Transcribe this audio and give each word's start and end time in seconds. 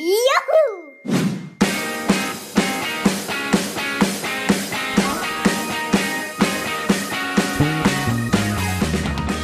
Juhu! 0.00 0.92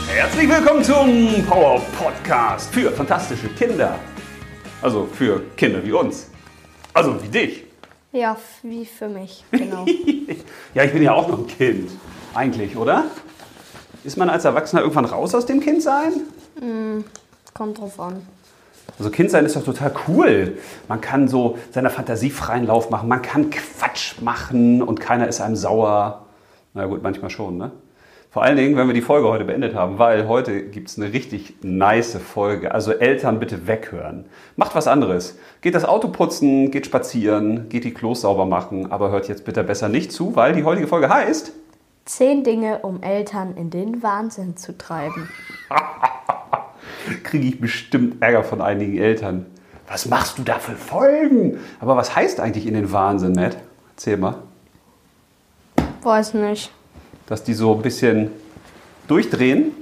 Herzlich 0.06 0.48
willkommen 0.48 0.84
zum 0.84 1.44
Power 1.46 1.80
Podcast 1.98 2.72
für 2.72 2.92
fantastische 2.92 3.48
Kinder. 3.48 3.98
Also 4.80 5.06
für 5.06 5.40
Kinder 5.56 5.84
wie 5.84 5.90
uns. 5.90 6.30
Also 6.92 7.20
wie 7.20 7.28
dich. 7.28 7.64
Ja, 8.12 8.36
wie 8.62 8.86
für 8.86 9.08
mich, 9.08 9.44
genau. 9.50 9.84
Ja, 10.72 10.84
ich 10.84 10.92
bin 10.92 11.02
ja 11.02 11.14
auch 11.14 11.26
noch 11.26 11.40
ein 11.40 11.46
Kind. 11.48 11.90
Eigentlich, 12.32 12.76
oder? 12.76 13.06
Ist 14.04 14.16
man 14.16 14.30
als 14.30 14.44
Erwachsener 14.44 14.82
irgendwann 14.82 15.06
raus 15.06 15.34
aus 15.34 15.46
dem 15.46 15.58
Kindsein? 15.58 16.12
Kommt 17.54 17.78
drauf 17.78 17.98
an. 17.98 18.24
Also 18.98 19.10
Kindsein 19.10 19.44
ist 19.44 19.56
doch 19.56 19.64
total 19.64 19.92
cool. 20.06 20.58
Man 20.88 21.00
kann 21.00 21.26
so 21.26 21.58
seiner 21.70 21.90
Fantasie 21.90 22.30
freien 22.30 22.66
Lauf 22.66 22.90
machen. 22.90 23.08
Man 23.08 23.22
kann 23.22 23.50
Quatsch 23.50 24.20
machen 24.20 24.82
und 24.82 25.00
keiner 25.00 25.26
ist 25.26 25.40
einem 25.40 25.56
sauer. 25.56 26.26
Na 26.74 26.86
gut, 26.86 27.02
manchmal 27.02 27.30
schon, 27.30 27.56
ne? 27.56 27.72
Vor 28.30 28.42
allen 28.42 28.56
Dingen, 28.56 28.76
wenn 28.76 28.88
wir 28.88 28.94
die 28.94 29.00
Folge 29.00 29.28
heute 29.28 29.44
beendet 29.44 29.76
haben, 29.76 30.00
weil 30.00 30.26
heute 30.26 30.64
gibt 30.64 30.88
es 30.88 30.98
eine 30.98 31.12
richtig 31.12 31.54
nice 31.62 32.16
Folge. 32.16 32.74
Also 32.74 32.90
Eltern 32.90 33.38
bitte 33.38 33.68
weghören. 33.68 34.24
Macht 34.56 34.74
was 34.74 34.88
anderes. 34.88 35.38
Geht 35.60 35.76
das 35.76 35.84
Auto 35.84 36.08
putzen, 36.08 36.72
geht 36.72 36.86
spazieren, 36.86 37.68
geht 37.68 37.84
die 37.84 37.94
Klos 37.94 38.22
sauber 38.22 38.44
machen, 38.44 38.90
aber 38.90 39.12
hört 39.12 39.28
jetzt 39.28 39.44
bitte 39.44 39.62
besser 39.62 39.88
nicht 39.88 40.10
zu, 40.10 40.34
weil 40.34 40.52
die 40.52 40.64
heutige 40.64 40.88
Folge 40.88 41.08
heißt... 41.08 41.52
Zehn 42.06 42.42
Dinge, 42.42 42.80
um 42.80 43.04
Eltern 43.04 43.56
in 43.56 43.70
den 43.70 44.02
Wahnsinn 44.02 44.56
zu 44.56 44.76
treiben. 44.76 45.28
kriege 47.34 47.48
ich 47.48 47.60
bestimmt 47.60 48.22
Ärger 48.22 48.44
von 48.44 48.60
einigen 48.60 48.96
Eltern. 48.96 49.46
Was 49.88 50.06
machst 50.06 50.38
du 50.38 50.44
da 50.44 50.60
für 50.60 50.76
Folgen? 50.76 51.58
Aber 51.80 51.96
was 51.96 52.14
heißt 52.14 52.38
eigentlich 52.38 52.64
in 52.64 52.74
den 52.74 52.92
Wahnsinn, 52.92 53.32
Matt? 53.32 53.56
Erzähl 53.96 54.16
mal. 54.18 54.36
Weiß 56.04 56.34
nicht. 56.34 56.70
Dass 57.26 57.42
die 57.42 57.54
so 57.54 57.74
ein 57.74 57.82
bisschen 57.82 58.30
durchdrehen, 59.08 59.72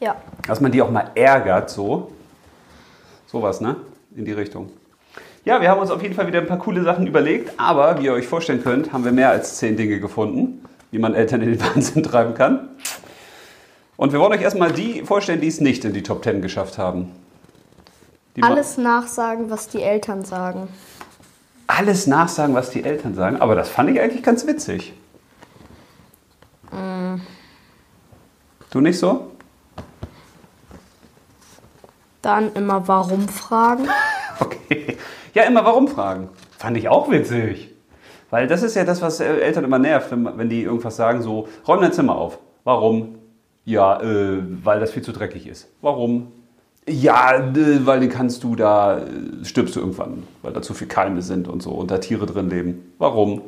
Ja. 0.00 0.16
dass 0.46 0.62
man 0.62 0.72
die 0.72 0.80
auch 0.80 0.90
mal 0.90 1.10
ärgert, 1.14 1.68
so. 1.68 2.10
Sowas, 3.26 3.60
ne? 3.60 3.76
In 4.16 4.24
die 4.24 4.32
Richtung. 4.32 4.70
Ja, 5.44 5.60
wir 5.60 5.68
haben 5.68 5.80
uns 5.82 5.90
auf 5.90 6.00
jeden 6.02 6.14
Fall 6.14 6.26
wieder 6.26 6.38
ein 6.40 6.46
paar 6.46 6.58
coole 6.58 6.82
Sachen 6.84 7.06
überlegt, 7.06 7.52
aber 7.60 7.98
wie 8.00 8.06
ihr 8.06 8.14
euch 8.14 8.26
vorstellen 8.26 8.62
könnt, 8.62 8.94
haben 8.94 9.04
wir 9.04 9.12
mehr 9.12 9.28
als 9.28 9.58
zehn 9.58 9.76
Dinge 9.76 10.00
gefunden, 10.00 10.64
wie 10.90 10.98
man 10.98 11.12
Eltern 11.14 11.42
in 11.42 11.50
den 11.50 11.60
Wahnsinn 11.74 12.02
treiben 12.02 12.32
kann. 12.32 12.70
Und 13.96 14.12
wir 14.12 14.20
wollen 14.20 14.32
euch 14.32 14.42
erstmal 14.42 14.72
die 14.72 15.02
vorstellen, 15.02 15.40
die 15.40 15.48
es 15.48 15.60
nicht 15.60 15.84
in 15.84 15.92
die 15.92 16.02
Top 16.02 16.24
10 16.24 16.42
geschafft 16.42 16.78
haben. 16.78 17.12
Die 18.36 18.42
Alles 18.42 18.78
nachsagen, 18.78 19.50
was 19.50 19.68
die 19.68 19.82
Eltern 19.82 20.24
sagen. 20.24 20.68
alles 21.66 22.06
nachsagen, 22.06 22.54
was 22.54 22.70
die 22.70 22.82
Eltern 22.84 23.14
sagen. 23.14 23.40
Aber 23.40 23.54
das 23.54 23.68
fand 23.68 23.90
ich 23.90 24.00
eigentlich 24.00 24.22
ganz 24.22 24.46
witzig. 24.46 24.94
Du 28.70 28.80
nicht 28.80 28.98
so? 28.98 29.30
Dann 32.22 32.52
immer 32.54 32.86
warum 32.88 33.28
fragen. 33.28 33.88
Okay. 34.40 34.96
Ja, 35.34 35.44
immer 35.44 35.64
warum 35.64 35.86
fragen. 35.86 36.28
Fand 36.58 36.76
ich 36.76 36.88
auch 36.88 37.08
witzig. 37.10 37.68
Weil 38.30 38.46
das 38.48 38.62
ist 38.62 38.74
ja 38.74 38.82
das, 38.82 39.00
was 39.02 39.20
äh, 39.20 39.26
Eltern 39.26 39.62
immer 39.62 39.78
nervt, 39.78 40.08
wenn 40.10 40.48
die 40.48 40.62
irgendwas 40.62 40.96
sagen, 40.96 41.22
so, 41.22 41.46
räum 41.68 41.80
dein 41.80 41.92
Zimmer 41.92 42.16
auf. 42.16 42.38
Warum? 42.64 43.18
Ja, 43.64 44.00
äh, 44.00 44.42
weil 44.64 44.80
das 44.80 44.90
viel 44.90 45.02
zu 45.02 45.12
dreckig 45.12 45.46
ist. 45.46 45.68
Warum? 45.80 46.32
Ja, 46.88 47.36
äh, 47.36 47.86
weil 47.86 48.00
dann 48.00 48.08
kannst 48.08 48.42
du 48.42 48.56
da, 48.56 48.98
äh, 48.98 49.44
stirbst 49.44 49.76
du 49.76 49.80
irgendwann, 49.80 50.24
weil 50.42 50.52
da 50.52 50.62
zu 50.62 50.74
viel 50.74 50.88
Keime 50.88 51.22
sind 51.22 51.46
und 51.46 51.62
so 51.62 51.70
und 51.70 51.90
da 51.90 51.98
Tiere 51.98 52.26
drin 52.26 52.50
leben. 52.50 52.92
Warum? 52.98 53.42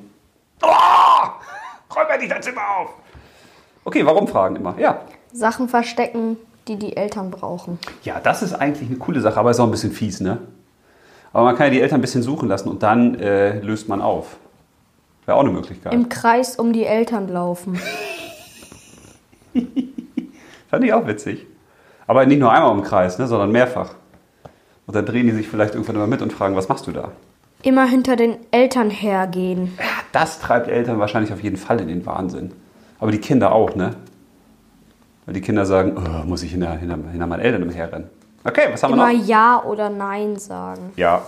Oh! 0.63 0.67
Räum 1.95 2.07
mir 2.09 2.19
nicht 2.19 2.31
dein 2.31 2.43
Zimmer 2.43 2.63
auf! 2.79 2.95
Okay, 3.85 4.07
warum 4.07 4.29
fragen 4.29 4.57
immer? 4.57 4.79
Ja. 4.79 5.01
Sachen 5.33 5.69
verstecken, 5.69 6.37
die 6.69 6.77
die 6.77 6.97
Eltern 6.97 7.31
brauchen. 7.31 7.79
Ja, 8.05 8.21
das 8.21 8.43
ist 8.43 8.53
eigentlich 8.55 8.89
eine 8.89 8.99
coole 8.99 9.21
Sache, 9.21 9.39
aber 9.39 9.51
ist 9.51 9.59
auch 9.59 9.65
ein 9.65 9.73
bisschen 9.73 9.93
fies, 9.93 10.21
ne? 10.21 10.39
Aber 11.33 11.45
man 11.45 11.57
kann 11.57 11.67
ja 11.67 11.73
die 11.73 11.81
Eltern 11.81 11.99
ein 11.99 12.01
bisschen 12.01 12.23
suchen 12.23 12.49
lassen 12.49 12.69
und 12.69 12.85
dann 12.85 13.17
äh, 13.17 13.59
löst 13.59 13.89
man 13.89 14.01
auf. 14.01 14.37
Wäre 15.27 15.37
auch 15.37 15.43
eine 15.43 15.51
Möglichkeit. 15.51 15.93
Im 15.93 16.09
Kreis 16.09 16.57
um 16.57 16.73
die 16.73 16.85
Eltern 16.85 17.27
laufen. 17.29 17.81
Fand 20.75 20.85
ich 20.85 20.93
auch 20.93 21.07
witzig. 21.07 21.47
Aber 22.09 22.27
nicht 22.27 22.41
nur 22.41 22.51
einmal 22.51 22.73
im 22.73 22.83
Kreis, 22.83 23.17
ne, 23.21 23.29
sondern 23.29 23.53
mehrfach. 23.53 23.95
Und 24.89 24.97
dann 24.97 25.07
drehen 25.07 25.29
die 25.29 25.33
sich 25.33 25.47
vielleicht 25.47 25.75
irgendwann 25.75 25.95
immer 25.95 26.09
mit 26.09 26.21
und 26.21 26.33
fragen, 26.33 26.57
was 26.57 26.69
machst 26.69 26.89
du 26.89 26.91
da? 26.91 27.13
Immer 27.63 27.87
hinter 27.87 28.17
den 28.17 28.39
Eltern 28.51 28.91
hergehen. 28.91 29.75
Ja, 29.79 29.85
das 30.11 30.41
treibt 30.41 30.67
Eltern 30.67 30.99
wahrscheinlich 30.99 31.33
auf 31.33 31.41
jeden 31.45 31.59
Fall 31.59 31.81
in 31.81 31.87
den 31.87 32.05
Wahnsinn. 32.07 32.51
Aber 32.99 33.13
die 33.13 33.21
Kinder 33.21 33.53
auch, 33.53 33.77
ne? 33.77 33.95
Weil 35.27 35.35
die 35.35 35.43
Kinder 35.43 35.65
sagen, 35.65 35.97
oh, 35.97 36.27
muss 36.27 36.43
ich 36.43 36.51
hinter, 36.51 36.73
hinter, 36.73 36.99
hinter 37.09 37.27
meinen 37.29 37.39
Eltern 37.39 37.63
immer 37.63 37.73
herrennen. 37.73 38.11
Okay, 38.43 38.63
was 38.73 38.83
haben 38.83 38.95
Immer 38.95 39.11
wir 39.11 39.19
noch? 39.19 39.27
Ja 39.29 39.63
oder 39.63 39.91
Nein 39.91 40.39
sagen. 40.39 40.91
Ja. 40.97 41.23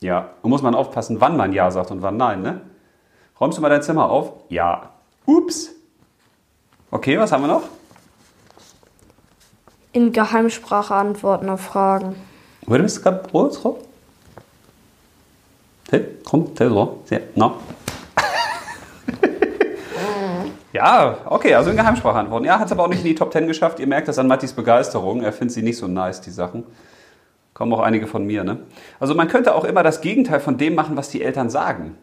Ja. 0.00 0.28
Und 0.42 0.50
muss 0.50 0.62
man 0.62 0.76
aufpassen, 0.76 1.20
wann 1.20 1.36
man 1.36 1.52
Ja 1.52 1.72
sagt 1.72 1.90
und 1.90 2.02
wann 2.02 2.18
Nein, 2.18 2.40
ne? 2.40 2.60
Räumst 3.40 3.58
du 3.58 3.62
mal 3.62 3.68
dein 3.68 3.82
Zimmer 3.82 4.08
auf? 4.08 4.34
Ja. 4.48 4.90
Ups. 5.26 5.70
Okay, 6.92 7.18
was 7.18 7.32
haben 7.32 7.42
wir 7.42 7.48
noch? 7.48 7.62
In 9.92 10.12
Geheimsprache 10.12 10.94
antworten 10.94 11.48
auf 11.50 11.60
Fragen. 11.60 12.16
Bist 12.66 12.98
du 12.98 13.02
gerade 13.02 13.28
Rob? 13.30 13.84
Hey, 15.90 16.06
komm, 16.24 16.54
tell 16.54 16.68
Rob. 16.68 17.04
No. 17.34 17.56
Ja, 20.72 21.18
okay, 21.26 21.54
also 21.54 21.68
in 21.68 21.76
Geheimsprache 21.76 22.18
antworten. 22.18 22.46
Ja, 22.46 22.58
hat 22.58 22.66
es 22.66 22.72
aber 22.72 22.84
auch 22.84 22.88
nicht 22.88 23.00
in 23.00 23.04
die 23.04 23.14
Top 23.14 23.30
10 23.30 23.46
geschafft. 23.46 23.78
Ihr 23.78 23.86
merkt 23.86 24.08
das 24.08 24.18
an 24.18 24.26
Mattis 24.26 24.54
Begeisterung. 24.54 25.22
Er 25.22 25.32
findet 25.32 25.54
sie 25.54 25.62
nicht 25.62 25.76
so 25.76 25.86
nice, 25.86 26.22
die 26.22 26.30
Sachen. 26.30 26.64
Kommen 27.52 27.74
auch 27.74 27.80
einige 27.80 28.06
von 28.06 28.24
mir, 28.24 28.42
ne? 28.42 28.60
Also 28.98 29.14
man 29.14 29.28
könnte 29.28 29.54
auch 29.54 29.64
immer 29.64 29.82
das 29.82 30.00
Gegenteil 30.00 30.40
von 30.40 30.56
dem 30.56 30.74
machen, 30.74 30.96
was 30.96 31.10
die 31.10 31.22
Eltern 31.22 31.50
sagen. 31.50 31.98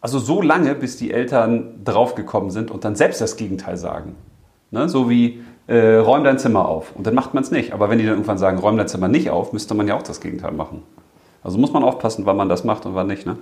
Also 0.00 0.20
so 0.20 0.40
lange, 0.40 0.76
bis 0.76 0.96
die 0.96 1.10
Eltern 1.10 1.80
draufgekommen 1.84 2.52
sind 2.52 2.70
und 2.70 2.84
dann 2.84 2.94
selbst 2.94 3.20
das 3.20 3.36
Gegenteil 3.36 3.76
sagen. 3.76 4.14
Ne? 4.70 4.88
So 4.88 5.10
wie, 5.10 5.42
äh, 5.68 5.96
räum 5.96 6.24
dein 6.24 6.38
Zimmer 6.38 6.66
auf. 6.66 6.92
Und 6.96 7.06
dann 7.06 7.14
macht 7.14 7.34
man 7.34 7.44
es 7.44 7.50
nicht. 7.50 7.72
Aber 7.72 7.88
wenn 7.90 7.98
die 7.98 8.04
dann 8.04 8.14
irgendwann 8.14 8.38
sagen, 8.38 8.58
räum 8.58 8.76
dein 8.76 8.88
Zimmer 8.88 9.06
nicht 9.08 9.30
auf, 9.30 9.52
müsste 9.52 9.74
man 9.74 9.86
ja 9.86 9.94
auch 9.96 10.02
das 10.02 10.20
Gegenteil 10.20 10.52
machen. 10.52 10.82
Also 11.44 11.58
muss 11.58 11.72
man 11.72 11.84
aufpassen, 11.84 12.26
wann 12.26 12.36
man 12.36 12.48
das 12.48 12.64
macht 12.64 12.84
und 12.86 12.94
wann 12.94 13.06
nicht. 13.06 13.26
Ne? 13.26 13.36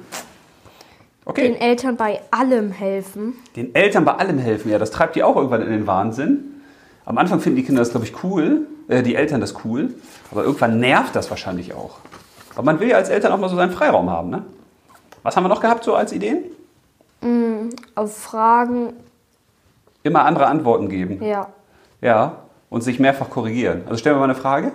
Okay. 1.24 1.48
Den 1.48 1.60
Eltern 1.60 1.96
bei 1.96 2.20
allem 2.30 2.70
helfen. 2.70 3.34
Den 3.56 3.74
Eltern 3.74 4.04
bei 4.04 4.12
allem 4.12 4.38
helfen, 4.38 4.70
ja, 4.70 4.78
das 4.78 4.90
treibt 4.90 5.16
die 5.16 5.22
auch 5.22 5.34
irgendwann 5.36 5.62
in 5.62 5.70
den 5.70 5.86
Wahnsinn. 5.86 6.62
Am 7.04 7.18
Anfang 7.18 7.40
finden 7.40 7.56
die 7.56 7.64
Kinder 7.64 7.80
das, 7.80 7.90
glaube 7.90 8.06
ich, 8.06 8.22
cool, 8.22 8.66
äh, 8.88 9.02
die 9.02 9.14
Eltern 9.16 9.40
das 9.40 9.54
cool, 9.64 9.94
aber 10.30 10.44
irgendwann 10.44 10.78
nervt 10.78 11.16
das 11.16 11.30
wahrscheinlich 11.30 11.74
auch. 11.74 11.98
Aber 12.54 12.64
man 12.64 12.80
will 12.80 12.88
ja 12.88 12.96
als 12.96 13.08
Eltern 13.08 13.32
auch 13.32 13.38
mal 13.38 13.48
so 13.48 13.56
seinen 13.56 13.72
Freiraum 13.72 14.10
haben, 14.10 14.30
ne? 14.30 14.44
Was 15.22 15.36
haben 15.36 15.44
wir 15.44 15.48
noch 15.48 15.60
gehabt 15.60 15.82
so 15.82 15.94
als 15.94 16.12
Ideen? 16.12 16.44
Auf 17.96 18.16
Fragen, 18.16 18.92
Immer 20.04 20.24
andere 20.24 20.46
Antworten 20.46 20.88
geben. 20.88 21.22
ja. 21.24 21.48
Ja, 22.00 22.42
und 22.70 22.82
sich 22.82 22.98
mehrfach 22.98 23.30
korrigieren. 23.30 23.82
Also 23.86 23.96
stellen 23.98 24.16
wir 24.16 24.20
mal 24.20 24.24
eine 24.24 24.34
Frage 24.34 24.72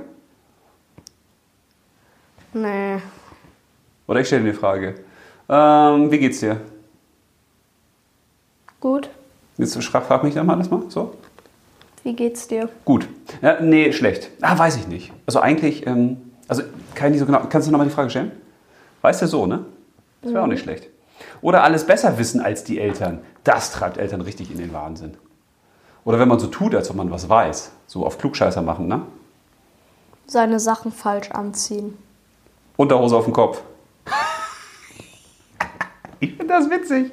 Nee. 2.53 2.97
oder 4.07 4.19
ich 4.19 4.27
stelle 4.27 4.43
dir 4.43 4.49
eine 4.49 4.57
Frage. 4.57 4.95
Ähm, 5.47 6.11
wie 6.11 6.19
geht's 6.19 6.39
dir? 6.39 6.59
Gut. 8.79 9.09
Jetzt 9.57 9.81
frag, 9.83 10.23
mich 10.23 10.33
dann 10.33 10.45
mal 10.45 10.57
das 10.57 10.69
mal 10.69 10.83
so. 10.89 11.15
Wie 12.03 12.13
geht's 12.15 12.47
dir? 12.47 12.67
Gut. 12.83 13.07
Ja, 13.41 13.61
nee, 13.61 13.93
schlecht. 13.93 14.31
Ah, 14.41 14.57
weiß 14.57 14.75
ich 14.77 14.87
nicht. 14.87 15.13
Also 15.27 15.39
eigentlich, 15.39 15.85
ähm, 15.85 16.17
also 16.47 16.63
kann 16.95 17.13
ich 17.13 17.19
so 17.19 17.25
genau. 17.25 17.41
Kannst 17.47 17.67
du 17.67 17.71
nochmal 17.71 17.87
die 17.87 17.93
Frage 17.93 18.09
stellen? 18.09 18.31
Weißt 19.01 19.21
du 19.21 19.27
so, 19.27 19.45
ne? 19.45 19.65
Das 20.21 20.33
wäre 20.33 20.43
auch 20.43 20.47
nicht 20.47 20.61
schlecht. 20.61 20.87
Oder 21.41 21.63
alles 21.63 21.85
besser 21.85 22.17
wissen 22.17 22.41
als 22.41 22.63
die 22.63 22.79
Eltern. 22.79 23.19
Das 23.43 23.71
treibt 23.71 23.97
Eltern 23.97 24.21
richtig 24.21 24.51
in 24.51 24.57
den 24.57 24.73
Wahnsinn. 24.73 25.15
Oder 26.03 26.19
wenn 26.19 26.27
man 26.27 26.39
so 26.39 26.47
tut, 26.47 26.75
als 26.75 26.89
ob 26.89 26.95
man 26.95 27.11
was 27.11 27.29
weiß. 27.29 27.71
So 27.87 28.05
auf 28.05 28.17
Klugscheißer 28.17 28.61
machen, 28.61 28.87
ne? 28.87 29.01
Seine 30.25 30.59
Sachen 30.59 30.91
falsch 30.91 31.29
anziehen. 31.31 31.97
Unterhose 32.77 33.15
auf 33.15 33.25
dem 33.25 33.33
Kopf. 33.33 33.61
ich 36.19 36.35
finde 36.35 36.47
das 36.47 36.69
witzig. 36.69 37.11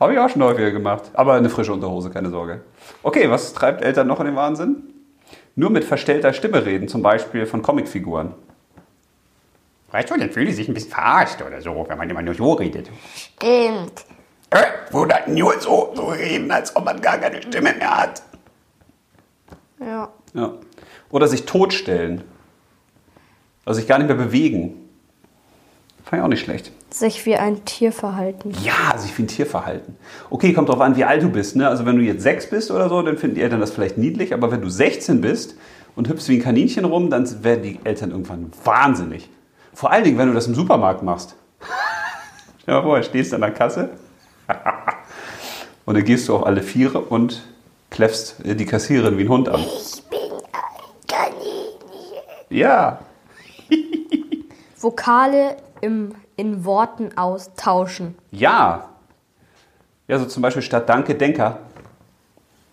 Habe 0.00 0.14
ich 0.14 0.18
auch 0.18 0.28
schon 0.28 0.42
häufiger 0.42 0.70
gemacht. 0.70 1.10
Aber 1.14 1.34
eine 1.34 1.50
frische 1.50 1.72
Unterhose, 1.72 2.10
keine 2.10 2.30
Sorge. 2.30 2.62
Okay, 3.02 3.30
was 3.30 3.52
treibt 3.52 3.82
Eltern 3.82 4.06
noch 4.06 4.20
in 4.20 4.26
den 4.26 4.36
Wahnsinn? 4.36 4.76
Nur 5.56 5.70
mit 5.70 5.84
verstellter 5.84 6.32
Stimme 6.32 6.64
reden, 6.64 6.88
zum 6.88 7.02
Beispiel 7.02 7.46
von 7.46 7.62
Comicfiguren. 7.62 8.32
Weißt 9.90 10.10
du, 10.10 10.16
dann 10.16 10.30
fühlen 10.30 10.46
die 10.46 10.52
sich 10.52 10.68
ein 10.68 10.74
bisschen 10.74 10.90
verarscht 10.90 11.42
oder 11.42 11.60
so, 11.60 11.84
wenn 11.88 11.98
man 11.98 12.08
immer 12.08 12.22
nur 12.22 12.34
so 12.34 12.52
redet. 12.52 12.88
Stimmt. 13.14 14.04
Äh, 14.50 14.64
wo 14.90 15.04
dann 15.04 15.34
nur 15.34 15.60
so, 15.60 15.92
so 15.94 16.06
reden, 16.06 16.50
als 16.50 16.74
ob 16.74 16.84
man 16.84 17.00
gar 17.00 17.18
keine 17.18 17.42
Stimme 17.42 17.74
mehr 17.74 17.98
hat. 17.98 18.22
Ja. 19.80 20.08
Ja. 20.34 20.52
Oder 21.10 21.28
sich 21.28 21.44
totstellen. 21.44 22.22
Also 23.64 23.80
sich 23.80 23.88
gar 23.88 23.98
nicht 23.98 24.08
mehr 24.08 24.16
bewegen. 24.16 24.88
Fand 26.04 26.20
ich 26.20 26.24
auch 26.24 26.28
nicht 26.28 26.40
schlecht. 26.40 26.72
Sich 26.90 27.26
wie 27.26 27.36
ein 27.36 27.66
Tier 27.66 27.92
verhalten. 27.92 28.52
Ja, 28.62 28.96
sich 28.96 29.16
wie 29.18 29.24
ein 29.24 29.28
Tier 29.28 29.44
verhalten. 29.44 29.96
Okay, 30.30 30.54
kommt 30.54 30.70
drauf 30.70 30.80
an, 30.80 30.96
wie 30.96 31.04
alt 31.04 31.22
du 31.22 31.28
bist. 31.28 31.54
Ne? 31.54 31.68
Also 31.68 31.84
wenn 31.84 31.96
du 31.96 32.02
jetzt 32.02 32.22
sechs 32.22 32.48
bist 32.48 32.70
oder 32.70 32.88
so, 32.88 33.02
dann 33.02 33.18
finden 33.18 33.36
die 33.36 33.42
Eltern 33.42 33.60
das 33.60 33.72
vielleicht 33.72 33.98
niedlich. 33.98 34.32
Aber 34.32 34.50
wenn 34.50 34.62
du 34.62 34.70
16 34.70 35.20
bist 35.20 35.56
und 35.96 36.08
hüpfst 36.08 36.28
wie 36.28 36.38
ein 36.38 36.42
Kaninchen 36.42 36.86
rum, 36.86 37.10
dann 37.10 37.44
werden 37.44 37.62
die 37.62 37.78
Eltern 37.84 38.10
irgendwann 38.10 38.50
wahnsinnig. 38.64 39.28
Vor 39.74 39.90
allen 39.90 40.04
Dingen, 40.04 40.16
wenn 40.16 40.28
du 40.28 40.34
das 40.34 40.46
im 40.46 40.54
Supermarkt 40.54 41.02
machst. 41.02 41.36
Stell 42.62 42.74
dir 42.74 42.80
mal 42.80 42.82
vor, 42.82 42.96
du 42.96 43.04
stehst 43.04 43.34
an 43.34 43.42
der 43.42 43.50
Kasse 43.50 43.90
und 45.84 45.94
dann 45.94 46.04
gehst 46.04 46.28
du 46.28 46.36
auf 46.36 46.46
alle 46.46 46.62
Viere 46.62 47.00
und 47.00 47.42
kläffst 47.90 48.44
äh, 48.44 48.54
die 48.54 48.66
Kassiererin 48.66 49.18
wie 49.18 49.22
ein 49.22 49.28
Hund 49.28 49.48
an. 49.48 49.60
Ich 49.60 50.02
bin 50.04 50.18
ein 50.20 51.06
Kaninchen. 51.06 52.48
Ja, 52.50 53.00
Vokale 54.80 55.56
im, 55.80 56.14
in 56.36 56.64
Worten 56.64 57.16
austauschen. 57.16 58.14
Ja. 58.30 58.88
Ja, 60.06 60.18
so 60.18 60.24
zum 60.24 60.42
Beispiel 60.42 60.62
statt 60.62 60.88
Danke, 60.88 61.14
Denker. 61.14 61.58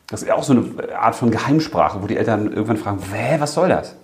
Das 0.08 0.22
ist 0.22 0.28
ja 0.28 0.36
auch 0.36 0.44
so 0.44 0.54
eine 0.54 0.98
Art 0.98 1.16
von 1.16 1.32
Geheimsprache, 1.32 2.02
wo 2.02 2.08
die 2.08 2.18
Eltern 2.18 2.52
irgendwann 2.52 2.78
fragen, 2.78 3.00
Hä, 3.12 3.38
was 3.40 3.54
soll 3.54 3.70
das? 3.70 3.96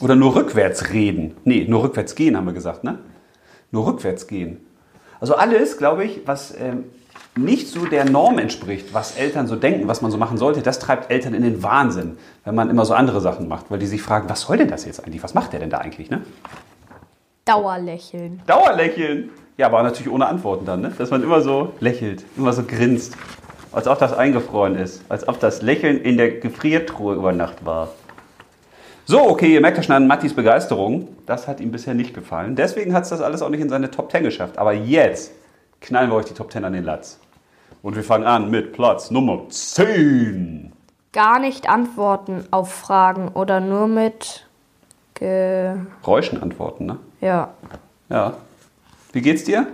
Oder 0.00 0.14
nur 0.14 0.36
rückwärts 0.36 0.90
reden. 0.90 1.36
Nee, 1.44 1.66
nur 1.68 1.82
rückwärts 1.82 2.14
gehen, 2.14 2.36
haben 2.36 2.46
wir 2.46 2.52
gesagt, 2.52 2.84
ne? 2.84 2.98
Nur 3.72 3.86
rückwärts 3.86 4.26
gehen. 4.26 4.64
Also 5.20 5.34
alles, 5.34 5.78
glaube 5.78 6.04
ich, 6.04 6.26
was 6.26 6.54
ähm, 6.58 6.84
nicht 7.36 7.68
so 7.68 7.86
der 7.86 8.04
Norm 8.04 8.38
entspricht, 8.38 8.92
was 8.92 9.16
Eltern 9.16 9.46
so 9.46 9.56
denken, 9.56 9.88
was 9.88 10.02
man 10.02 10.10
so 10.10 10.18
machen 10.18 10.38
sollte, 10.38 10.62
das 10.62 10.78
treibt 10.78 11.10
Eltern 11.10 11.34
in 11.34 11.42
den 11.42 11.62
Wahnsinn, 11.62 12.18
wenn 12.44 12.54
man 12.54 12.70
immer 12.70 12.84
so 12.84 12.94
andere 12.94 13.20
Sachen 13.20 13.48
macht, 13.48 13.70
weil 13.70 13.78
die 13.78 13.86
sich 13.86 14.02
fragen, 14.02 14.28
was 14.28 14.42
soll 14.42 14.56
denn 14.56 14.68
das 14.68 14.84
jetzt 14.84 15.04
eigentlich? 15.04 15.22
Was 15.22 15.34
macht 15.34 15.52
der 15.52 15.60
denn 15.60 15.70
da 15.70 15.78
eigentlich, 15.78 16.10
ne? 16.10 16.22
Dauerlächeln. 17.44 18.42
Dauerlächeln. 18.46 19.30
Ja, 19.56 19.66
aber 19.66 19.82
natürlich 19.82 20.12
ohne 20.12 20.26
Antworten 20.26 20.66
dann, 20.66 20.82
ne? 20.82 20.92
Dass 20.96 21.10
man 21.10 21.22
immer 21.22 21.40
so 21.40 21.72
lächelt, 21.80 22.24
immer 22.36 22.52
so 22.52 22.62
grinst. 22.62 23.16
Als 23.72 23.86
ob 23.88 23.98
das 23.98 24.12
eingefroren 24.12 24.76
ist. 24.76 25.02
Als 25.08 25.26
ob 25.28 25.40
das 25.40 25.62
Lächeln 25.62 26.00
in 26.00 26.16
der 26.16 26.30
Gefriertruhe 26.30 27.14
über 27.14 27.32
Nacht 27.32 27.64
war. 27.64 27.88
So, 29.10 29.26
okay, 29.26 29.54
ihr 29.54 29.62
merkt 29.62 29.78
ja 29.78 29.82
schon 29.82 29.94
an 29.94 30.06
Mattis 30.06 30.34
Begeisterung. 30.34 31.08
Das 31.24 31.48
hat 31.48 31.60
ihm 31.60 31.70
bisher 31.70 31.94
nicht 31.94 32.12
gefallen. 32.12 32.56
Deswegen 32.56 32.92
hat 32.92 33.04
es 33.04 33.08
das 33.08 33.22
alles 33.22 33.40
auch 33.40 33.48
nicht 33.48 33.62
in 33.62 33.70
seine 33.70 33.90
Top 33.90 34.10
10 34.12 34.22
geschafft. 34.22 34.58
Aber 34.58 34.74
jetzt 34.74 35.32
knallen 35.80 36.10
wir 36.10 36.16
euch 36.16 36.26
die 36.26 36.34
Top 36.34 36.52
10 36.52 36.62
an 36.62 36.74
den 36.74 36.84
Latz. 36.84 37.18
Und 37.80 37.96
wir 37.96 38.04
fangen 38.04 38.24
an 38.24 38.50
mit 38.50 38.74
Platz 38.74 39.10
Nummer 39.10 39.48
10. 39.48 40.74
Gar 41.14 41.38
nicht 41.38 41.70
antworten 41.70 42.44
auf 42.50 42.70
Fragen 42.70 43.28
oder 43.28 43.60
nur 43.60 43.88
mit 43.88 44.46
Ge 45.14 45.76
Räuschen 46.06 46.42
antworten, 46.42 46.84
ne? 46.84 46.98
ja. 47.22 47.54
Ja. 48.10 48.34
Wie 49.14 49.22
geht's 49.22 49.44
dir? 49.44 49.68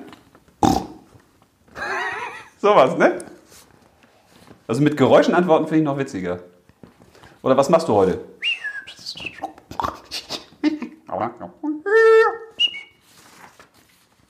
Sowas, 2.59 2.97
ne? 2.97 3.19
Also 4.69 4.81
mit 4.81 4.97
Geräuschen 4.97 5.35
antworten 5.35 5.65
finde 5.67 5.79
ich 5.81 5.85
noch 5.85 5.99
witziger. 5.99 6.39
Oder 7.43 7.57
was 7.57 7.69
machst 7.69 7.89
du 7.89 7.95
heute? 7.95 8.21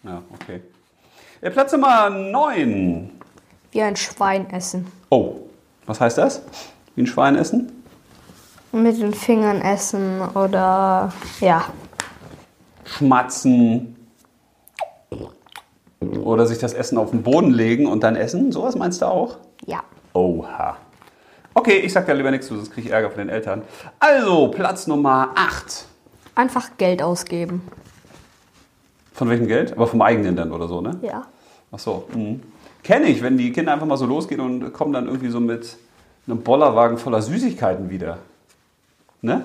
Ja, 0.04 0.22
okay. 0.32 0.60
Äh, 1.40 1.50
Platz 1.50 1.72
Nummer 1.72 2.10
9. 2.10 3.10
Wie 3.72 3.82
ein 3.82 3.96
Schwein 3.96 4.50
essen. 4.50 4.86
Oh, 5.10 5.36
was 5.86 6.00
heißt 6.00 6.18
das? 6.18 6.42
Wie 6.94 7.02
ein 7.02 7.06
Schwein 7.06 7.36
essen? 7.36 7.82
Mit 8.72 9.00
den 9.00 9.14
Fingern 9.14 9.60
essen 9.60 10.20
oder 10.20 11.12
ja. 11.40 11.64
Schmatzen. 12.84 13.96
Oder 16.00 16.46
sich 16.46 16.58
das 16.58 16.74
Essen 16.74 16.98
auf 16.98 17.10
den 17.10 17.22
Boden 17.22 17.50
legen 17.50 17.86
und 17.86 18.02
dann 18.02 18.14
essen. 18.14 18.52
Sowas 18.52 18.76
meinst 18.76 19.00
du 19.00 19.06
auch? 19.06 19.38
Ja. 19.66 19.82
Oha. 20.12 20.76
Okay, 21.54 21.78
ich 21.78 21.92
sag 21.92 22.06
da 22.06 22.12
lieber 22.12 22.30
nichts 22.30 22.46
zu, 22.46 22.56
sonst 22.56 22.72
kriege 22.72 22.88
ich 22.88 22.92
Ärger 22.92 23.10
von 23.10 23.18
den 23.18 23.28
Eltern. 23.28 23.62
Also, 23.98 24.48
Platz 24.48 24.86
Nummer 24.86 25.30
8. 25.34 25.86
Einfach 26.34 26.76
Geld 26.78 27.02
ausgeben. 27.02 27.62
Von 29.12 29.28
welchem 29.28 29.46
Geld? 29.46 29.72
Aber 29.72 29.86
vom 29.86 30.02
eigenen 30.02 30.34
dann 30.34 30.52
oder 30.52 30.66
so, 30.66 30.80
ne? 30.80 30.98
Ja. 31.02 31.26
Ach 31.70 31.78
so. 31.78 32.08
Mhm. 32.14 32.42
Kenne 32.82 33.06
ich, 33.06 33.22
wenn 33.22 33.38
die 33.38 33.52
Kinder 33.52 33.72
einfach 33.72 33.86
mal 33.86 33.96
so 33.96 34.06
losgehen 34.06 34.40
und 34.40 34.72
kommen 34.72 34.92
dann 34.92 35.06
irgendwie 35.06 35.30
so 35.30 35.40
mit 35.40 35.78
einem 36.26 36.42
Bollerwagen 36.42 36.98
voller 36.98 37.22
Süßigkeiten 37.22 37.90
wieder. 37.90 38.18
Ne? 39.22 39.44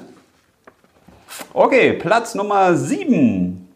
Okay, 1.53 1.93
Platz 1.93 2.35
Nummer 2.35 2.75
7. 2.75 3.67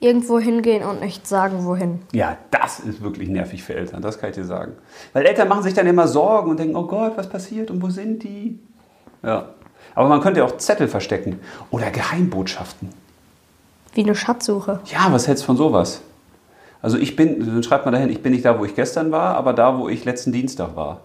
Irgendwo 0.00 0.38
hingehen 0.38 0.82
und 0.82 1.00
nicht 1.00 1.26
sagen, 1.26 1.64
wohin. 1.64 2.00
Ja, 2.12 2.36
das 2.50 2.80
ist 2.80 3.02
wirklich 3.02 3.28
nervig 3.28 3.62
für 3.62 3.74
Eltern, 3.74 4.02
das 4.02 4.18
kann 4.18 4.30
ich 4.30 4.36
dir 4.36 4.44
sagen. 4.44 4.72
Weil 5.12 5.26
Eltern 5.26 5.48
machen 5.48 5.62
sich 5.62 5.74
dann 5.74 5.86
immer 5.86 6.08
Sorgen 6.08 6.50
und 6.50 6.58
denken, 6.58 6.74
oh 6.74 6.86
Gott, 6.86 7.16
was 7.16 7.28
passiert 7.28 7.70
und 7.70 7.82
wo 7.82 7.90
sind 7.90 8.22
die? 8.22 8.58
Ja. 9.22 9.50
Aber 9.94 10.08
man 10.08 10.20
könnte 10.20 10.44
auch 10.44 10.56
Zettel 10.56 10.88
verstecken 10.88 11.40
oder 11.70 11.90
Geheimbotschaften. 11.90 12.88
Wie 13.94 14.02
eine 14.02 14.14
Schatzsuche. 14.14 14.80
Ja, 14.86 15.12
was 15.12 15.28
hältst 15.28 15.44
du 15.44 15.46
von 15.46 15.56
sowas? 15.56 16.02
Also 16.80 16.98
ich 16.98 17.14
bin, 17.14 17.46
dann 17.46 17.62
schreibt 17.62 17.84
man 17.84 17.94
dahin, 17.94 18.10
ich 18.10 18.22
bin 18.22 18.32
nicht 18.32 18.44
da, 18.44 18.58
wo 18.58 18.64
ich 18.64 18.74
gestern 18.74 19.12
war, 19.12 19.36
aber 19.36 19.52
da, 19.52 19.78
wo 19.78 19.88
ich 19.88 20.04
letzten 20.04 20.32
Dienstag 20.32 20.74
war. 20.74 21.02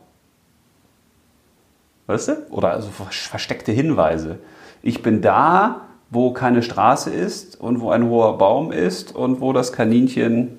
Weißt 2.08 2.30
du? 2.30 2.48
Oder 2.50 2.72
also 2.72 2.90
versteckte 2.90 3.72
Hinweise. 3.72 4.40
Ich 4.82 5.04
bin 5.04 5.22
da, 5.22 5.82
wo 6.10 6.32
keine 6.32 6.64
Straße 6.64 7.10
ist 7.10 7.60
und 7.60 7.82
wo 7.82 7.92
ein 7.92 8.06
hoher 8.06 8.38
Baum 8.38 8.72
ist 8.72 9.14
und 9.14 9.42
wo 9.42 9.52
das 9.54 9.74
Kaninchen 9.74 10.58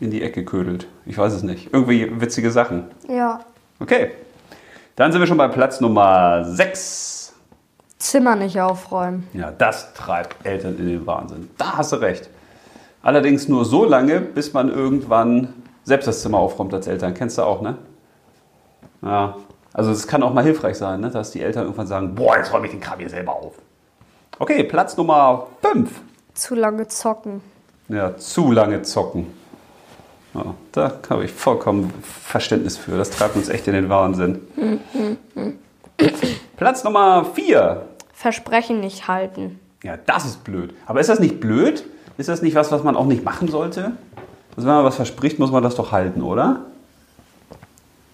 in 0.00 0.10
die 0.10 0.22
Ecke 0.22 0.44
ködelt. 0.44 0.88
Ich 1.06 1.16
weiß 1.18 1.32
es 1.34 1.42
nicht. 1.42 1.72
Irgendwie 1.72 2.20
witzige 2.20 2.50
Sachen. 2.50 2.84
Ja. 3.08 3.40
Okay. 3.78 4.10
Dann 5.02 5.10
sind 5.10 5.20
wir 5.20 5.26
schon 5.26 5.36
bei 5.36 5.48
Platz 5.48 5.80
Nummer 5.80 6.44
6. 6.44 7.32
Zimmer 7.98 8.36
nicht 8.36 8.60
aufräumen. 8.60 9.28
Ja, 9.32 9.50
das 9.50 9.94
treibt 9.94 10.46
Eltern 10.46 10.78
in 10.78 10.86
den 10.86 11.04
Wahnsinn. 11.08 11.50
Da 11.58 11.78
hast 11.78 11.90
du 11.90 11.96
recht. 11.96 12.30
Allerdings 13.02 13.48
nur 13.48 13.64
so 13.64 13.84
lange, 13.84 14.20
bis 14.20 14.52
man 14.52 14.68
irgendwann 14.68 15.54
selbst 15.82 16.06
das 16.06 16.22
Zimmer 16.22 16.38
aufräumt 16.38 16.72
als 16.72 16.86
Eltern. 16.86 17.14
Kennst 17.14 17.36
du 17.36 17.42
auch, 17.42 17.62
ne? 17.62 17.78
Ja. 19.02 19.34
Also 19.72 19.90
es 19.90 20.06
kann 20.06 20.22
auch 20.22 20.32
mal 20.32 20.44
hilfreich 20.44 20.78
sein, 20.78 21.00
ne? 21.00 21.10
dass 21.10 21.32
die 21.32 21.42
Eltern 21.42 21.64
irgendwann 21.64 21.88
sagen, 21.88 22.14
boah, 22.14 22.36
jetzt 22.36 22.52
räume 22.52 22.66
ich 22.66 22.70
den 22.70 22.80
Kram 22.80 23.00
hier 23.00 23.10
selber 23.10 23.32
auf. 23.32 23.54
Okay, 24.38 24.62
Platz 24.62 24.96
Nummer 24.96 25.48
5. 25.62 26.00
Zu 26.34 26.54
lange 26.54 26.86
zocken. 26.86 27.40
Ja, 27.88 28.16
zu 28.16 28.52
lange 28.52 28.82
zocken. 28.82 29.34
Ja, 30.34 30.54
da 30.72 30.92
habe 31.10 31.24
ich 31.24 31.32
vollkommen 31.32 31.92
Verständnis 32.02 32.76
für. 32.78 32.96
Das 32.96 33.10
treibt 33.10 33.36
uns 33.36 33.48
echt 33.48 33.66
in 33.66 33.74
den 33.74 33.88
Wahnsinn. 33.88 34.40
Platz 36.56 36.84
Nummer 36.84 37.24
4. 37.34 37.82
Versprechen 38.14 38.80
nicht 38.80 39.08
halten. 39.08 39.60
Ja, 39.82 39.96
das 40.06 40.24
ist 40.24 40.44
blöd. 40.44 40.74
Aber 40.86 41.00
ist 41.00 41.08
das 41.08 41.20
nicht 41.20 41.40
blöd? 41.40 41.84
Ist 42.16 42.28
das 42.28 42.40
nicht 42.40 42.54
was, 42.54 42.70
was 42.72 42.82
man 42.82 42.96
auch 42.96 43.06
nicht 43.06 43.24
machen 43.24 43.48
sollte? 43.48 43.92
Also 44.56 44.68
wenn 44.68 44.76
man 44.76 44.84
was 44.84 44.96
verspricht, 44.96 45.38
muss 45.38 45.50
man 45.50 45.62
das 45.62 45.74
doch 45.74 45.92
halten, 45.92 46.22
oder? 46.22 46.60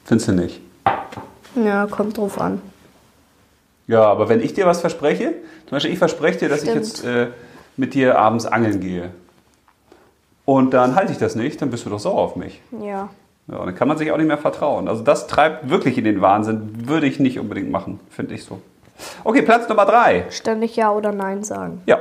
Findest 0.04 0.28
du 0.28 0.32
nicht? 0.32 0.60
Ja, 1.54 1.86
kommt 1.86 2.16
drauf 2.16 2.40
an. 2.40 2.62
Ja, 3.86 4.02
aber 4.04 4.28
wenn 4.28 4.40
ich 4.40 4.54
dir 4.54 4.66
was 4.66 4.80
verspreche, 4.80 5.34
zum 5.66 5.70
Beispiel 5.70 5.92
ich 5.92 5.98
verspreche 5.98 6.38
dir, 6.38 6.48
dass 6.48 6.60
Stimmt. 6.60 6.76
ich 6.76 6.88
jetzt 6.88 7.04
äh, 7.04 7.28
mit 7.76 7.94
dir 7.94 8.18
abends 8.18 8.46
angeln 8.46 8.80
gehe. 8.80 9.10
Und 10.48 10.72
dann 10.72 10.94
halte 10.94 11.12
ich 11.12 11.18
das 11.18 11.34
nicht, 11.34 11.60
dann 11.60 11.68
bist 11.68 11.84
du 11.84 11.90
doch 11.90 11.98
sauer 11.98 12.22
auf 12.22 12.34
mich. 12.34 12.62
Ja. 12.82 13.10
Ja, 13.48 13.66
dann 13.66 13.74
kann 13.74 13.86
man 13.86 13.98
sich 13.98 14.10
auch 14.10 14.16
nicht 14.16 14.28
mehr 14.28 14.38
vertrauen. 14.38 14.88
Also 14.88 15.02
das 15.04 15.26
treibt 15.26 15.68
wirklich 15.68 15.98
in 15.98 16.04
den 16.04 16.22
Wahnsinn. 16.22 16.88
Würde 16.88 17.06
ich 17.06 17.20
nicht 17.20 17.38
unbedingt 17.38 17.70
machen, 17.70 18.00
finde 18.08 18.34
ich 18.34 18.44
so. 18.44 18.58
Okay, 19.24 19.42
Platz 19.42 19.68
Nummer 19.68 19.84
drei. 19.84 20.24
Ständig 20.30 20.74
Ja 20.74 20.90
oder 20.92 21.12
Nein 21.12 21.44
sagen. 21.44 21.82
Ja. 21.84 21.98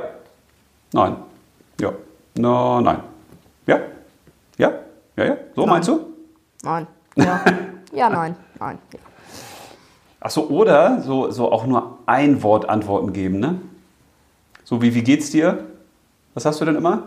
Nein. 0.94 1.16
Ja. 1.78 1.92
No, 2.38 2.80
nein. 2.80 3.00
Ja? 3.66 3.80
Ja? 4.56 4.72
Ja, 5.16 5.24
ja? 5.26 5.36
So 5.54 5.60
Nein. 5.60 5.68
meinst 5.68 5.88
du? 5.90 6.06
Nein. 6.62 6.86
Ja. 7.16 7.44
ja, 7.92 8.08
nein. 8.08 8.34
Nein. 8.58 8.78
Ja. 8.94 8.98
Ach 10.20 10.30
so, 10.30 10.48
oder 10.48 11.02
so, 11.02 11.30
so 11.30 11.52
auch 11.52 11.66
nur 11.66 11.98
ein 12.06 12.42
Wort 12.42 12.66
Antworten 12.66 13.12
geben, 13.12 13.40
ne? 13.40 13.60
So 14.64 14.80
wie, 14.80 14.94
wie 14.94 15.02
geht's 15.02 15.30
dir? 15.32 15.66
Was 16.32 16.46
hast 16.46 16.62
du 16.62 16.64
denn 16.64 16.76
immer? 16.76 17.02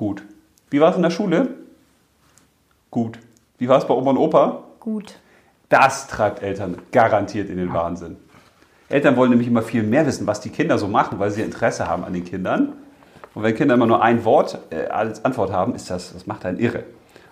Gut. 0.00 0.22
Wie 0.70 0.80
war 0.80 0.88
es 0.88 0.96
in 0.96 1.02
der 1.02 1.10
Schule? 1.10 1.48
Gut. 2.90 3.18
Wie 3.58 3.68
war 3.68 3.76
es 3.76 3.86
bei 3.86 3.92
Oma 3.92 4.12
und 4.12 4.16
Opa? 4.16 4.62
Gut. 4.80 5.18
Das 5.68 6.06
treibt 6.06 6.42
Eltern 6.42 6.78
garantiert 6.90 7.50
in 7.50 7.58
den 7.58 7.74
Wahnsinn. 7.74 8.16
Eltern 8.88 9.14
wollen 9.16 9.28
nämlich 9.28 9.46
immer 9.46 9.60
viel 9.60 9.82
mehr 9.82 10.06
wissen, 10.06 10.26
was 10.26 10.40
die 10.40 10.48
Kinder 10.48 10.78
so 10.78 10.88
machen, 10.88 11.18
weil 11.18 11.30
sie 11.30 11.42
Interesse 11.42 11.86
haben 11.86 12.02
an 12.02 12.14
den 12.14 12.24
Kindern. 12.24 12.72
Und 13.34 13.42
wenn 13.42 13.54
Kinder 13.54 13.74
immer 13.74 13.84
nur 13.84 14.02
ein 14.02 14.24
Wort 14.24 14.58
äh, 14.70 14.86
als 14.86 15.22
Antwort 15.22 15.52
haben, 15.52 15.74
ist 15.74 15.90
das, 15.90 16.14
das 16.14 16.26
macht 16.26 16.46
einen 16.46 16.58
irre. 16.58 16.84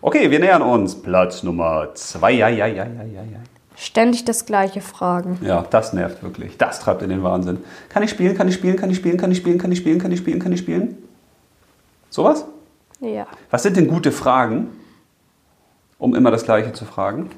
Okay, 0.03 0.31
wir 0.31 0.39
nähern 0.39 0.61
uns. 0.61 0.95
Platz 1.01 1.43
Nummer 1.43 1.95
zwei. 1.95 2.33
Ja, 2.33 2.49
ja, 2.49 2.67
ja, 2.67 2.85
ja, 2.85 3.03
ja, 3.03 3.23
ja. 3.23 3.39
Ständig 3.77 4.27
das 4.27 4.45
gleiche 4.45 4.83
fragen. 4.83 5.39
Ja, 5.41 5.65
das 5.71 5.95
nervt 5.95 6.23
wirklich. 6.23 6.59
Das 6.59 6.81
treibt 6.81 7.01
in 7.01 7.09
den 7.09 7.23
Wahnsinn. 7.23 7.61
Kann 7.89 8.03
ich 8.03 8.11
spielen, 8.11 8.37
kann 8.37 8.47
ich 8.47 8.57
spielen, 8.57 8.77
kann 8.77 8.91
ich 8.91 8.99
spielen, 8.99 9.17
kann 9.17 9.33
ich 9.33 9.39
spielen, 9.39 9.59
kann 9.59 9.73
ich 9.73 9.79
spielen, 9.79 9.99
kann 9.99 10.13
ich 10.13 10.19
spielen, 10.19 10.39
kann 10.39 10.53
ich 10.53 10.59
spielen? 10.59 10.99
Sowas? 12.11 12.45
Ja. 13.01 13.27
Was 13.51 13.63
sind 13.63 13.77
denn 13.77 13.89
gute 13.89 14.13
Fragen, 14.13 14.69
um 15.99 16.15
immer 16.15 16.31
das 16.31 16.45
Gleiche 16.45 16.73
zu 16.73 16.85
fragen? 16.85 17.31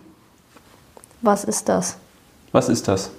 Was 1.23 1.45
ist 1.45 1.69
das? 1.69 1.97
Was 2.52 2.69
ist 2.69 2.88
das? 2.88 3.11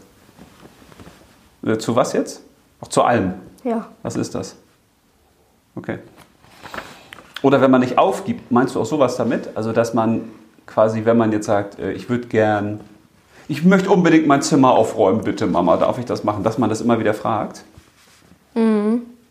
Äh, 1.63 1.77
Zu 1.77 1.95
was 1.95 2.13
jetzt? 2.13 2.41
Ach, 2.81 2.87
zu 2.87 3.03
allem. 3.03 3.33
Ja. 3.63 3.87
Was 4.01 4.15
ist 4.15 4.33
das? 4.33 4.55
Okay. 5.75 5.99
Oder 7.43 7.61
wenn 7.61 7.71
man 7.71 7.81
nicht 7.81 7.97
aufgibt, 7.97 8.51
meinst 8.51 8.75
du 8.75 8.81
auch 8.81 8.85
sowas 8.85 9.15
damit? 9.17 9.49
Also, 9.55 9.71
dass 9.71 9.93
man 9.93 10.31
quasi, 10.65 11.05
wenn 11.05 11.17
man 11.17 11.31
jetzt 11.31 11.45
sagt, 11.45 11.79
äh, 11.79 11.91
ich 11.93 12.09
würde 12.09 12.27
gern, 12.27 12.79
ich 13.47 13.63
möchte 13.63 13.89
unbedingt 13.89 14.27
mein 14.27 14.41
Zimmer 14.41 14.71
aufräumen, 14.71 15.23
bitte 15.23 15.45
Mama, 15.45 15.77
darf 15.77 15.97
ich 15.99 16.05
das 16.05 16.23
machen? 16.23 16.43
Dass 16.43 16.57
man 16.57 16.69
das 16.69 16.81
immer 16.81 16.99
wieder 16.99 17.13
fragt? 17.13 17.63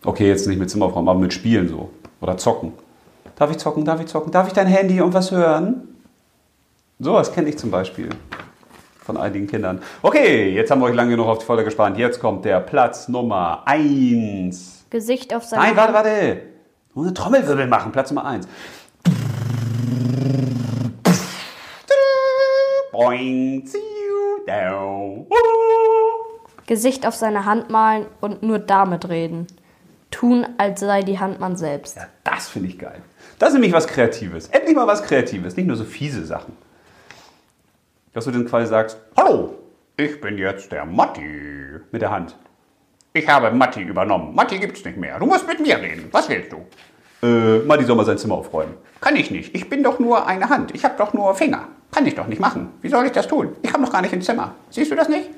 Okay, 0.03 0.27
jetzt 0.27 0.47
nicht 0.47 0.57
mit 0.59 0.69
Zimmer 0.69 0.85
aufräumen, 0.85 1.09
aber 1.09 1.19
mit 1.19 1.33
Spielen 1.33 1.67
so. 1.69 1.89
Oder 2.21 2.37
zocken. 2.37 2.73
Darf 3.35 3.51
ich 3.51 3.57
zocken, 3.57 3.85
darf 3.85 3.99
ich 3.99 4.07
zocken? 4.07 4.31
Darf 4.31 4.47
ich 4.47 4.53
dein 4.53 4.67
Handy 4.67 5.01
und 5.01 5.13
was 5.13 5.31
hören? 5.31 5.87
Sowas 6.99 7.31
kenne 7.33 7.49
ich 7.49 7.57
zum 7.57 7.71
Beispiel 7.71 8.09
von 8.99 9.17
einigen 9.17 9.47
Kindern. 9.47 9.81
Okay, 10.01 10.53
jetzt 10.53 10.69
haben 10.69 10.79
wir 10.81 10.85
euch 10.85 10.95
lange 10.95 11.11
genug 11.11 11.27
auf 11.27 11.39
die 11.39 11.45
Folge 11.45 11.63
gespannt. 11.63 11.97
Jetzt 11.97 12.19
kommt 12.19 12.45
der 12.45 12.59
Platz 12.59 13.07
Nummer 13.07 13.63
1. 13.65 14.85
Gesicht 14.89 15.33
auf 15.33 15.43
seine 15.43 15.63
Nein, 15.63 15.75
warte, 15.75 15.93
warte. 15.93 16.41
Nur 16.93 17.05
eine 17.05 17.13
Trommelwirbel 17.13 17.67
machen, 17.67 17.91
Platz 17.91 18.11
Nummer 18.11 18.27
1. 18.27 18.47
Boing, 22.91 23.65
ziu, 23.65 23.79
down. 24.45 25.25
Gesicht 26.67 27.07
auf 27.07 27.15
seine 27.15 27.45
Hand 27.45 27.69
malen 27.69 28.05
und 28.19 28.43
nur 28.43 28.59
damit 28.59 29.09
reden. 29.09 29.47
Tun, 30.11 30.45
als 30.57 30.81
sei 30.81 31.01
die 31.01 31.19
Hand 31.19 31.39
man 31.39 31.55
selbst. 31.55 31.95
Ja, 31.95 32.07
das 32.23 32.49
finde 32.49 32.67
ich 32.69 32.77
geil. 32.77 33.01
Das 33.39 33.49
ist 33.49 33.53
nämlich 33.53 33.73
was 33.73 33.87
Kreatives. 33.87 34.47
Endlich 34.49 34.75
mal 34.75 34.85
was 34.85 35.03
Kreatives, 35.03 35.55
nicht 35.55 35.65
nur 35.65 35.77
so 35.77 35.85
fiese 35.85 36.25
Sachen. 36.25 36.55
Dass 38.13 38.25
du 38.25 38.31
dann 38.31 38.45
quasi 38.45 38.67
sagst, 38.67 38.97
hallo, 39.17 39.55
ich 39.97 40.19
bin 40.19 40.37
jetzt 40.37 40.71
der 40.71 40.85
Matti. 40.85 41.25
Mit 41.91 42.01
der 42.01 42.11
Hand. 42.11 42.35
Ich 43.13 43.27
habe 43.27 43.51
Matti 43.51 43.81
übernommen. 43.81 44.35
Matti 44.35 44.59
gibt's 44.59 44.83
nicht 44.85 44.97
mehr. 44.97 45.17
Du 45.19 45.25
musst 45.25 45.47
mit 45.47 45.59
mir 45.59 45.77
reden. 45.77 46.09
Was 46.11 46.29
willst 46.29 46.51
du? 46.51 46.65
Äh, 47.25 47.59
Matti 47.59 47.85
soll 47.85 47.95
mal 47.95 48.05
sein 48.05 48.17
Zimmer 48.17 48.35
aufräumen. 48.35 48.73
Kann 48.99 49.15
ich 49.15 49.31
nicht. 49.31 49.55
Ich 49.55 49.69
bin 49.69 49.83
doch 49.83 49.99
nur 49.99 50.27
eine 50.27 50.49
Hand. 50.49 50.73
Ich 50.75 50.83
habe 50.83 50.95
doch 50.97 51.13
nur 51.13 51.33
Finger. 51.35 51.67
Kann 51.91 52.05
ich 52.05 52.15
doch 52.15 52.27
nicht 52.27 52.39
machen. 52.39 52.69
Wie 52.81 52.89
soll 52.89 53.05
ich 53.05 53.11
das 53.11 53.27
tun? 53.27 53.55
Ich 53.61 53.71
komme 53.71 53.85
doch 53.85 53.91
gar 53.91 54.01
nicht 54.01 54.13
ins 54.13 54.25
Zimmer. 54.25 54.55
Siehst 54.69 54.91
du 54.91 54.95
das 54.95 55.09
nicht? 55.09 55.29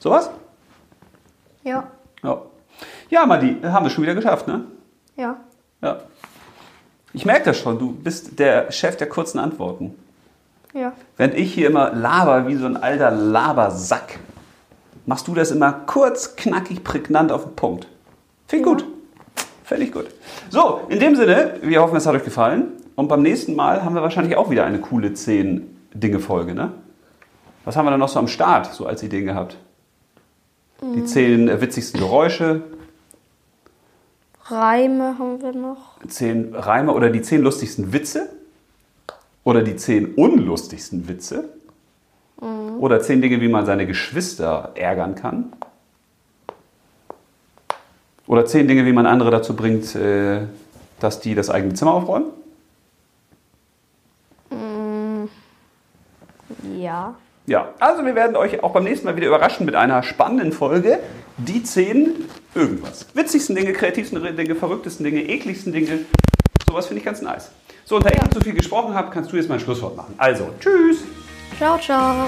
Sowas? 0.00 0.30
Ja. 1.62 1.88
Ja. 2.22 2.42
Ja, 3.14 3.26
Matti, 3.26 3.56
haben 3.62 3.86
wir 3.86 3.90
schon 3.90 4.02
wieder 4.02 4.16
geschafft, 4.16 4.48
ne? 4.48 4.64
Ja. 5.16 5.36
Ja. 5.80 5.98
Ich 7.12 7.24
merke 7.24 7.44
das 7.44 7.56
schon, 7.56 7.78
du 7.78 7.92
bist 7.92 8.40
der 8.40 8.72
Chef 8.72 8.96
der 8.96 9.08
kurzen 9.08 9.38
Antworten. 9.38 9.94
Ja. 10.72 10.92
Während 11.16 11.34
ich 11.34 11.54
hier 11.54 11.68
immer 11.68 11.92
laber 11.92 12.48
wie 12.48 12.56
so 12.56 12.66
ein 12.66 12.76
alter 12.76 13.12
Labersack, 13.12 14.18
machst 15.06 15.28
du 15.28 15.34
das 15.34 15.52
immer 15.52 15.72
kurz, 15.86 16.34
knackig, 16.34 16.82
prägnant 16.82 17.30
auf 17.30 17.44
den 17.44 17.54
Punkt. 17.54 17.86
Finde 18.48 18.66
Ja. 18.66 18.72
gut. 18.74 18.84
Finde 19.62 19.84
ich 19.84 19.92
gut. 19.92 20.06
So, 20.50 20.80
in 20.88 20.98
dem 20.98 21.14
Sinne, 21.14 21.58
wir 21.62 21.82
hoffen, 21.82 21.94
es 21.94 22.06
hat 22.06 22.16
euch 22.16 22.24
gefallen. 22.24 22.64
Und 22.96 23.06
beim 23.06 23.22
nächsten 23.22 23.54
Mal 23.54 23.84
haben 23.84 23.94
wir 23.94 24.02
wahrscheinlich 24.02 24.34
auch 24.36 24.50
wieder 24.50 24.64
eine 24.66 24.80
coole 24.80 25.10
10-Dinge-Folge, 25.10 26.52
ne? 26.52 26.72
Was 27.64 27.76
haben 27.76 27.86
wir 27.86 27.92
da 27.92 27.96
noch 27.96 28.08
so 28.08 28.18
am 28.18 28.26
Start, 28.26 28.74
so 28.74 28.86
als 28.86 29.04
Ideen 29.04 29.26
gehabt? 29.26 29.56
Die 30.82 31.04
10 31.04 31.48
äh, 31.48 31.60
witzigsten 31.60 32.00
Geräusche, 32.00 32.62
Reime 34.46 35.16
haben 35.18 35.40
wir 35.40 35.52
noch. 35.52 35.98
10 36.06 36.54
Reime 36.54 36.92
oder 36.92 37.10
die 37.10 37.22
10 37.22 37.42
lustigsten 37.42 37.92
Witze 37.92 38.28
oder 39.42 39.62
die 39.62 39.76
10 39.76 40.14
unlustigsten 40.14 41.08
Witze 41.08 41.48
oder 42.78 43.00
10 43.00 43.22
Dinge, 43.22 43.40
wie 43.40 43.48
man 43.48 43.64
seine 43.64 43.86
Geschwister 43.86 44.72
ärgern 44.74 45.14
kann 45.14 45.52
oder 48.26 48.44
10 48.44 48.68
Dinge, 48.68 48.84
wie 48.86 48.92
man 48.92 49.06
andere 49.06 49.30
dazu 49.30 49.54
bringt, 49.54 49.94
äh, 49.94 50.42
dass 51.00 51.20
die 51.20 51.34
das 51.34 51.50
eigene 51.50 51.74
Zimmer 51.74 51.94
aufräumen. 51.94 52.26
Ja. 56.78 57.14
Ja, 57.46 57.68
also 57.78 58.04
wir 58.06 58.14
werden 58.14 58.36
euch 58.36 58.62
auch 58.62 58.72
beim 58.72 58.84
nächsten 58.84 59.06
Mal 59.06 59.16
wieder 59.16 59.26
überraschen 59.26 59.66
mit 59.66 59.74
einer 59.74 60.02
spannenden 60.02 60.52
Folge. 60.52 60.98
Die 61.36 61.62
10 61.62 62.14
irgendwas. 62.54 63.06
Witzigsten 63.14 63.54
Dinge, 63.54 63.72
kreativsten 63.72 64.36
Dinge, 64.36 64.54
verrücktesten 64.54 65.04
Dinge, 65.04 65.22
ekligsten 65.28 65.72
Dinge. 65.72 66.00
Sowas 66.66 66.86
finde 66.86 67.00
ich 67.00 67.04
ganz 67.04 67.22
nice. 67.22 67.50
So, 67.84 67.96
und 67.96 68.06
da 68.06 68.10
ich 68.10 68.20
nicht 68.20 68.34
so 68.34 68.40
viel 68.40 68.54
gesprochen 68.54 68.94
habe, 68.94 69.10
kannst 69.12 69.32
du 69.32 69.36
jetzt 69.36 69.48
mein 69.48 69.60
Schlusswort 69.60 69.96
machen. 69.96 70.14
Also, 70.16 70.48
tschüss! 70.60 70.98
Ciao, 71.58 71.78
ciao. 71.78 72.26